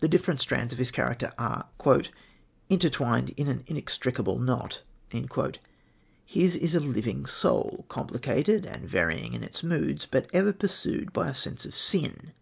[0.00, 1.70] The different strands of his character are
[2.68, 4.82] "intertwined in an inextricable knot."
[6.26, 11.30] His is a living soul, complicated and varying in its moods, but ever pursued by
[11.30, 12.32] a sense of sin.